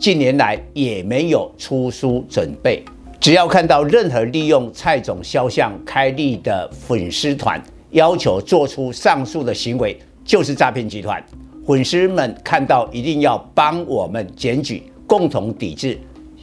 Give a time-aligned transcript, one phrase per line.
[0.00, 2.82] 近年来也没有出书准备。
[3.20, 11.22] 只要看到任何利用蔡总肖像开立的粉丝团，要求做出上述的行为，就是诈骗集团。
[11.66, 15.98] 粉丝们看到一定要帮我们检举，共同抵制。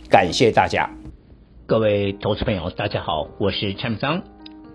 [0.07, 0.87] 感谢大家。
[1.65, 4.21] 各位投资朋友，大家好，我是蔡明彰。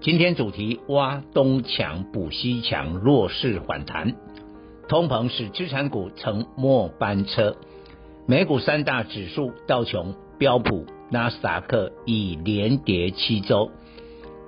[0.03, 4.13] 今天主题：挖东墙补西墙，弱势反弹。
[4.89, 7.57] 通膨使资产股乘末班车。
[8.25, 13.73] 美股三大指数道琼、标普、纳斯达克已连跌七周，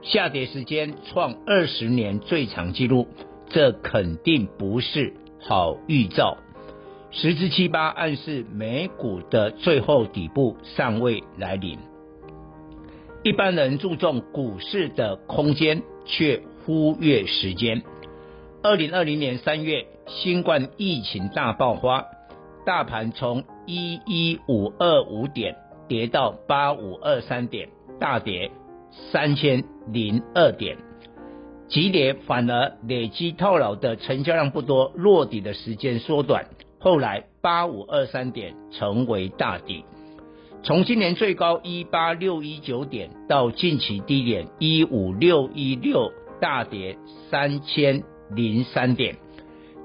[0.00, 3.08] 下跌时间创二十年最长纪录，
[3.48, 6.36] 这肯定不是好预兆。
[7.10, 11.78] 十之七八暗示美股的最后底部尚未来临。
[13.24, 17.82] 一般人注重股市的空间，却忽略时间。
[18.62, 22.06] 二零二零年三月，新冠疫情大爆发，
[22.64, 27.68] 大盘从一一五二五点跌到八五二三点，
[28.00, 28.50] 大跌
[29.12, 30.78] 三千零二点，
[31.68, 36.46] 急跌反而累积套牢的成交量不多，落底的时间缩短。
[36.78, 39.84] 后来八五二三点成为大底。
[40.62, 46.96] 从今年最高一八六一九点到近期低点一五六一六，大跌
[47.30, 49.16] 三千零三点，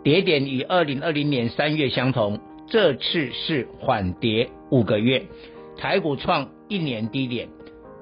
[0.03, 2.39] 跌点与二零二零年三月相同，
[2.69, 5.23] 这次是缓跌五个月，
[5.75, 7.49] 台股创一年低点，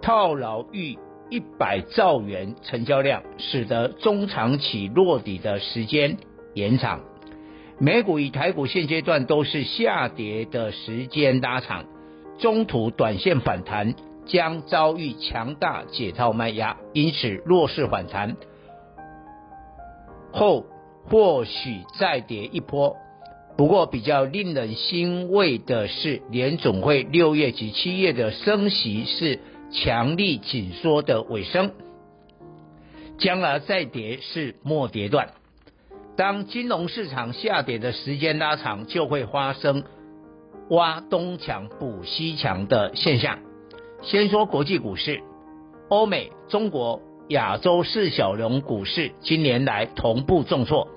[0.02, 0.98] 套牢逾
[1.30, 6.17] 一百兆元成交量，使得中长期落底的时间
[6.54, 7.00] 延长，
[7.80, 11.86] 美股与台股现阶段都是下跌的时间拉长。
[12.38, 13.95] 中途短线反弹
[14.26, 18.36] 将遭遇强大解套卖压，因此弱势反弹
[20.34, 20.66] 后
[21.05, 22.98] 或许再跌一波。
[23.58, 29.40] 不过比较令人欣慰的是，联总会六月及七月的升息是
[29.72, 31.72] 强力紧缩的尾声，
[33.17, 35.30] 将来再跌是末跌段。
[36.16, 39.84] 当金融市场下跌的时间拉长，就会发生。
[40.70, 43.40] 挖东墙补西墙的现象。
[44.02, 45.22] 先说国际股市，
[45.88, 50.90] 欧美、中国、亚洲四小龙股市今年来同步重挫，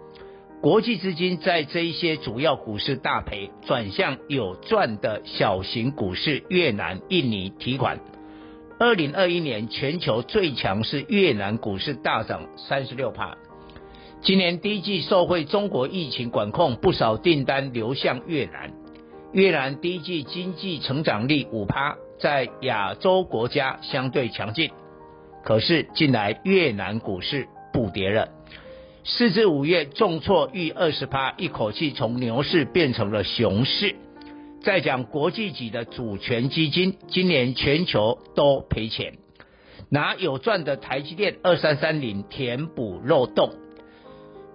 [0.61, 7.99] 国际资金在这一些主要股市大赔，转向有赚的小型股市越南、印尼提款。
[8.79, 13.39] 二零二一年全球最强是越南股市大涨三十六趴。
[14.21, 18.71] 今年第一季受惠中国疫情管控，不少订单流向越南。
[19.33, 24.71] 越南第一季经济成长率五趴，在亚洲国家相对强劲。
[25.43, 28.29] 可是近来越南股市补跌了，
[29.03, 33.97] 四至五月重挫逾二十趴，一口气从牛市变成了熊市。
[34.63, 39.15] 再讲国际级的主权基金，今年全球都赔钱，
[39.89, 43.55] 拿有赚的台积电二三三零填补漏洞。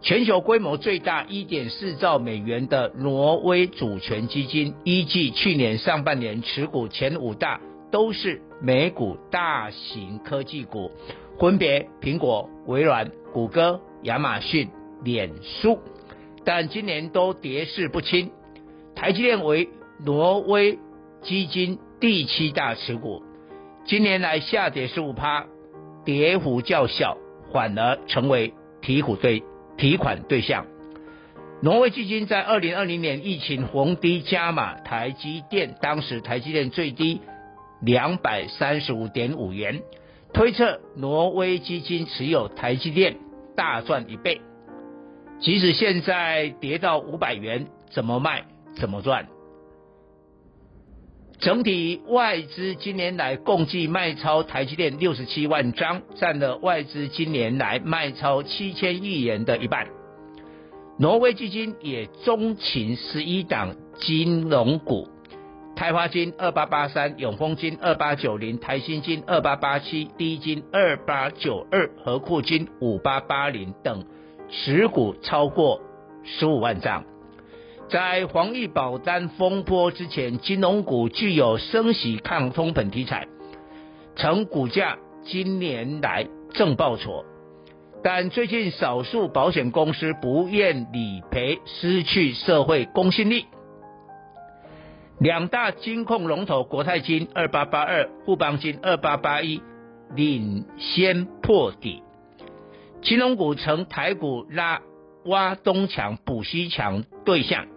[0.01, 7.59] 全球规模最大一点四兆美元的挪威主权基金，依据去年上半年持股前五大
[7.91, 10.91] 都是美股大型科技股，
[11.39, 14.69] 分别苹果、微软、谷歌、亚马逊、
[15.03, 15.77] 脸书，
[16.45, 18.31] 但今年都跌势不轻。
[18.95, 19.67] 台积电为
[20.05, 20.79] 挪威
[21.21, 23.21] 基金第七大持股，
[23.83, 25.47] 今年来下跌十五趴，
[26.05, 27.17] 跌幅较小，
[27.51, 29.43] 反而成为提股对。
[29.77, 30.65] 提款对象，
[31.61, 37.19] 挪威基金在二零二零年疫情逢低加码台积电，当时台积电最低
[37.81, 39.81] 两百三十五点五元，
[40.31, 43.17] 推测挪威基金持有台积电
[43.55, 44.41] 大赚一倍。
[45.39, 49.27] 即使现在跌到五百元，怎么卖怎么赚。
[51.37, 59.87] 整体外资今年来共计卖超台积电六十七万张，占了外资今年来卖超七千亿元的一半。
[60.97, 65.09] 挪威基金也钟情十一档金融股，
[65.75, 74.05] 台华金二八八三、永丰金二八九零、台新金二八八七、低金二八九二、和库金五八八零等，
[74.49, 75.81] 持股超过
[76.23, 77.03] 十五万张。
[77.89, 83.27] 在防疫保单风波之前，金融股具有升息抗通膨题材，
[84.15, 87.25] 成股价今年来正报酬。
[88.01, 93.45] 但最近少数保险公司不愿理赔，失去社会公信力。
[95.19, 99.61] 两大金控龙头国泰金二八八二、富邦金二八八一
[100.13, 102.03] 领先破底，
[103.01, 104.81] 金融股成台股拉
[105.25, 107.67] 挖东墙补西墙对象。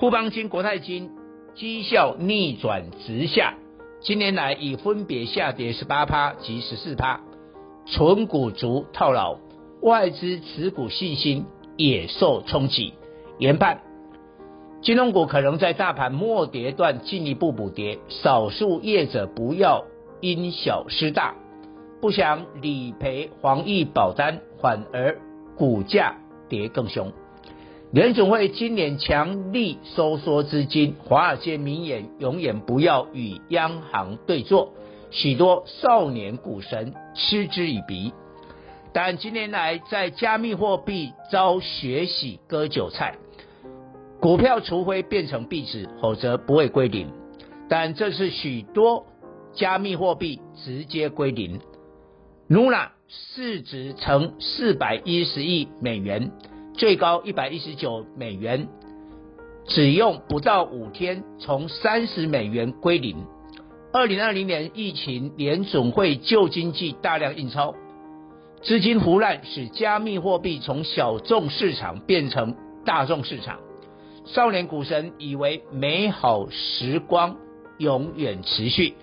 [0.00, 1.10] 富邦金、国泰金
[1.54, 3.54] 绩效逆转直下，
[4.00, 7.20] 今年来已分别下跌十八趴及十四趴。
[7.84, 9.36] 纯股族套牢，
[9.82, 11.44] 外资持股信心
[11.76, 12.94] 也受冲击。
[13.38, 13.82] 研判，
[14.82, 19.84] 金融股可能在大盘末跌段进一步补跌，少数业者不要
[20.20, 21.36] 因小失大，
[22.00, 25.16] 不想理赔防疫保单，反而
[25.56, 26.16] 股价
[26.48, 27.12] 跌更凶。
[27.92, 34.72] 联准会今年强力收缩资金，华尔街名言永远不要与央行对坐。
[35.12, 38.12] 许多少年股神嗤之以鼻，
[38.92, 43.14] 但近年来在加密货币遭学习割韭菜，
[44.22, 47.08] 股票除非变成币纸，否则不会归零。
[47.68, 49.04] 但这次许多
[49.52, 51.58] 加密货币直接归零
[52.48, 56.30] ，Luna 市值呈四百一十亿美元，
[56.72, 58.68] 最高一百一十九美元，
[59.66, 63.26] 只用不到五天，从三十美元归零。
[63.92, 67.74] 二零二零年疫情，联总会旧经济大量印钞，
[68.62, 72.54] 资金胡乱使加密货币从小众市场变成
[72.84, 73.58] 大众市场。
[74.24, 77.36] 少年股神以为美好时光
[77.78, 78.94] 永远持续，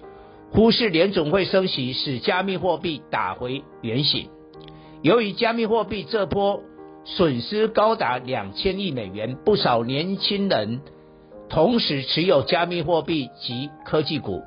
[0.52, 4.30] 忽视联总会升息使加密货币打回原形。
[5.02, 6.62] 由于加密货币这波
[7.04, 10.82] 损失高达两千亿美元，不少年轻人
[11.50, 14.44] 同时持有加密货币及科技股。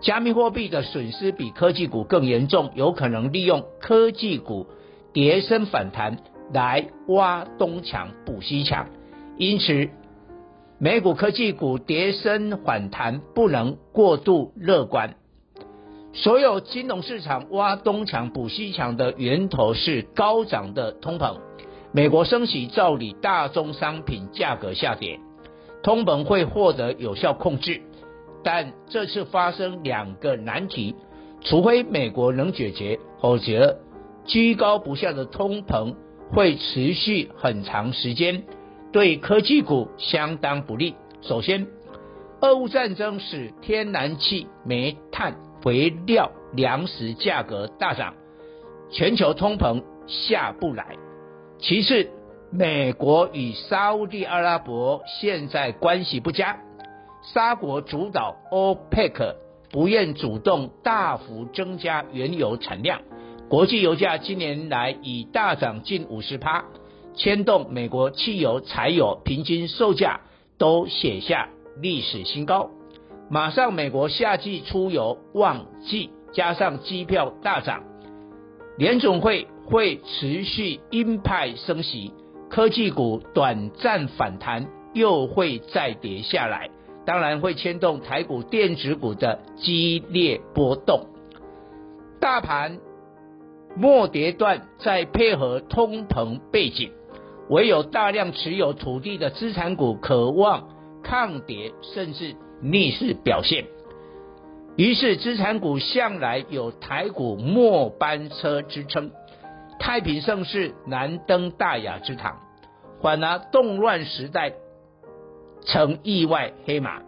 [0.00, 4.66] 加密货币的损失比科技股更严重，有可能利用科技股
[5.12, 6.18] 跌升反弹
[6.52, 8.88] 来挖东墙补西墙，
[9.38, 9.88] 因此
[10.84, 15.14] 美股科技股跌升反弹不能过度乐观。
[16.12, 21.38] 所有金融市场挖东墙补西墙的源头是高涨的通膨，
[21.90, 25.20] 美国升息照理大宗商品价格下跌，
[25.82, 27.80] 通膨会获得有效控制。
[28.42, 30.94] 但这次发生两个难题，
[31.40, 33.78] 除非美国能解决，否则
[34.26, 35.94] 居高不下的通膨
[36.34, 38.42] 会持续很长时间，
[38.94, 40.94] 对科技股相当不利。
[41.20, 41.66] 首先，
[42.40, 48.14] 俄乌战争使天然气、煤炭、肥料、粮食价格大涨，
[48.92, 50.94] 全球通膨下不来。
[51.58, 52.08] 其次，
[52.52, 56.60] 美国与沙乌地阿拉伯现在关系不佳。
[57.20, 59.34] 沙国主导 OPEC
[59.72, 63.00] 不愿主动大幅增加原油产量，
[63.48, 66.64] 国际油价近年来已大涨近五十趴，
[67.16, 70.20] 牵动美国汽油、柴油平均售价
[70.58, 71.48] 都写下
[71.80, 72.70] 历史新高。
[73.30, 77.82] 马上美国夏季出游旺季，加上机票大涨，
[78.76, 82.12] 联总会会持续鹰派升息，
[82.50, 86.70] 科技股短暂反弹又会再跌下来。
[87.06, 91.06] 当然会牵动台股电子股的激烈波动，
[92.18, 92.78] 大盘
[93.76, 96.92] 末跌段再配合通膨背景，
[97.48, 100.68] 唯有大量持有土地的资产股可望
[101.02, 103.66] 抗跌甚至逆势表现。
[104.76, 109.10] 于是资产股向来有台股末班车之称，
[109.78, 112.40] 太平盛世难登大雅之堂，
[113.00, 114.54] 反而动乱时代。
[115.66, 117.00] 成意外黑马，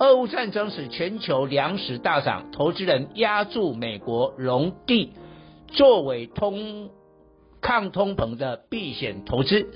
[0.00, 5.12] 俄乌战争使全球粮食大涨，投资人押注美国农地
[5.68, 6.90] 作为通
[7.64, 9.66] 抗通膨的避险投资。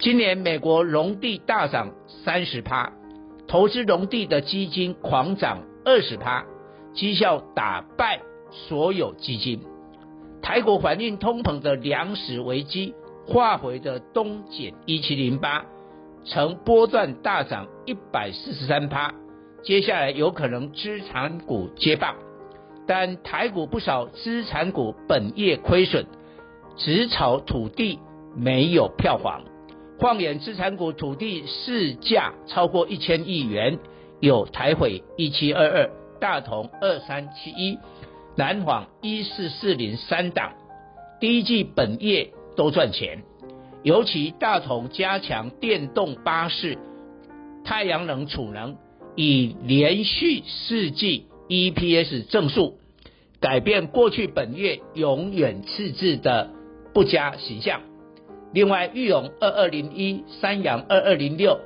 [0.00, 1.92] 今年美国农地大涨
[2.24, 2.92] 三十趴，
[3.46, 6.44] 投资农地的基金狂涨二十趴，
[6.94, 9.60] 绩效打败所有基金。
[10.42, 12.96] 台股反映通膨的粮食危机，
[13.28, 15.66] 化回的东减一七零八。
[16.24, 19.14] 呈波段大涨一百四十三趴，
[19.62, 22.16] 接下来有可能资产股接棒，
[22.88, 26.04] 但台股不少资产股本业亏损，
[26.78, 27.98] 只炒土地
[28.34, 29.42] 没有票房。
[29.98, 33.78] 放眼资产股，土地市价超过一千亿元，
[34.20, 37.78] 有台毁一七二二、大同二三七一、
[38.36, 40.52] 南纺一四四零三档，
[41.20, 43.24] 第一季本业都赚钱。
[43.82, 46.78] 尤其大同加强电动巴士、
[47.64, 48.76] 太阳能储能，
[49.16, 52.78] 以连续四季 EPS 正数，
[53.40, 56.50] 改变过去本业永远赤字的
[56.98, 57.80] 不佳形象。
[58.52, 61.56] 另外，裕隆二二零一、三阳二二零六，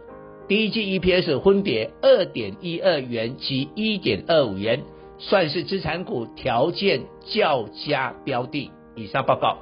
[0.46, 4.78] 第一季 EPS 分别二点一二元及一点二五元，
[5.18, 8.70] 算是资产股条件较佳标的。
[8.94, 9.56] 以上报告。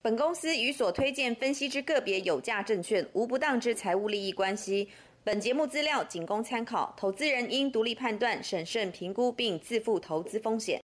[0.00, 4.88] 本公司与所推荐分析之个别有价证券无不当之财务利益关系。
[5.22, 10.80] 本节目资料仅供参考，投资人应独立判断、审慎评估并自负投资风险。